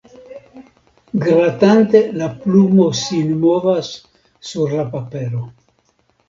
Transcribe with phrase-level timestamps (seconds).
[1.25, 3.93] Gratante la plumo sin movas
[4.53, 5.45] sur la papero.